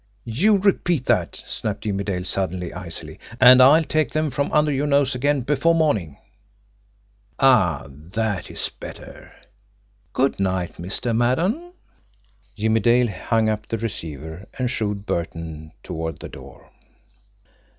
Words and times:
You 0.25 0.57
repeat 0.57 1.05
that," 1.05 1.43
snapped 1.45 1.83
Jimmie 1.83 2.03
Dale 2.03 2.25
suddenly, 2.25 2.73
icily, 2.73 3.19
"and 3.39 3.61
I'll 3.61 3.83
take 3.83 4.13
them 4.13 4.31
from 4.31 4.51
under 4.51 4.71
your 4.71 4.87
nose 4.87 5.13
again 5.13 5.41
before 5.41 5.75
morning!... 5.75 6.17
Ah! 7.37 7.83
That 7.87 8.49
is 8.49 8.67
better! 8.79 9.31
Good 10.11 10.39
night 10.39 10.77
Mr. 10.77 11.15
Maddon." 11.15 11.73
Jimmie 12.57 12.79
Dale 12.79 13.09
hung 13.11 13.47
up 13.47 13.67
the 13.67 13.77
receiver 13.77 14.47
and 14.57 14.71
shoved 14.71 15.05
Burton 15.05 15.71
toward 15.83 16.19
the 16.19 16.29
door. 16.29 16.71